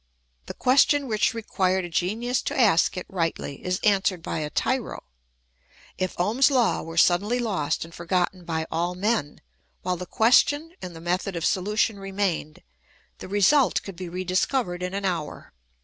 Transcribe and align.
The 0.47 0.55
question 0.55 1.07
which 1.07 1.35
required 1.35 1.85
a 1.85 1.89
genius 1.89 2.41
to 2.41 2.59
ask 2.59 2.97
it 2.97 3.05
rightly 3.07 3.63
is 3.63 3.79
answered 3.83 4.23
by 4.23 4.39
a 4.39 4.49
tyro. 4.49 5.03
If 5.99 6.19
Ohm's 6.19 6.49
law 6.49 6.81
were 6.81 6.97
suddenly 6.97 7.37
lost 7.37 7.85
and 7.85 7.93
forgotten 7.93 8.43
by 8.43 8.65
all 8.71 8.95
men, 8.95 9.41
while 9.83 9.97
the 9.97 10.07
question 10.07 10.73
and 10.81 10.95
the 10.95 11.01
method 11.01 11.35
of 11.35 11.45
solution 11.45 11.99
remained, 11.99 12.63
the 13.19 13.27
result 13.27 13.83
could 13.83 13.95
be 13.95 14.09
rediscovered 14.09 14.81
in 14.81 14.95
an 14.95 15.05
hour. 15.05 15.53